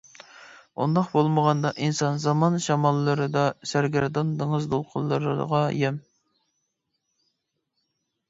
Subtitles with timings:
[0.83, 5.99] ئۇنداق بولمىغاندا، ئىنسان زامان شاماللىرىدا سەرگەردان، دېڭىز دولقۇنلىرىغا يەم.